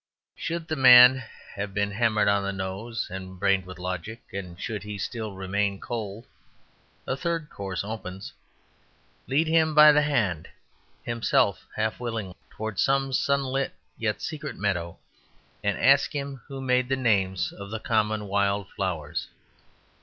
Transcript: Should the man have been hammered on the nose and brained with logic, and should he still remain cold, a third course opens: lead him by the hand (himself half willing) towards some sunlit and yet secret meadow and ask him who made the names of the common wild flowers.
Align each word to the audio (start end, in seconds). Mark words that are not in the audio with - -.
Should 0.35 0.67
the 0.67 0.75
man 0.75 1.23
have 1.53 1.75
been 1.75 1.91
hammered 1.91 2.27
on 2.27 2.41
the 2.41 2.51
nose 2.51 3.05
and 3.11 3.37
brained 3.39 3.67
with 3.67 3.77
logic, 3.77 4.23
and 4.33 4.59
should 4.59 4.81
he 4.81 4.97
still 4.97 5.33
remain 5.35 5.79
cold, 5.79 6.25
a 7.05 7.15
third 7.15 7.51
course 7.51 7.83
opens: 7.83 8.33
lead 9.27 9.45
him 9.45 9.75
by 9.75 9.91
the 9.91 10.01
hand 10.01 10.47
(himself 11.03 11.67
half 11.75 11.99
willing) 11.99 12.33
towards 12.49 12.81
some 12.81 13.13
sunlit 13.13 13.75
and 13.95 14.01
yet 14.01 14.23
secret 14.23 14.55
meadow 14.55 14.97
and 15.63 15.77
ask 15.77 16.13
him 16.13 16.41
who 16.47 16.61
made 16.61 16.89
the 16.89 16.95
names 16.95 17.51
of 17.51 17.69
the 17.69 17.79
common 17.79 18.25
wild 18.27 18.71
flowers. 18.71 19.27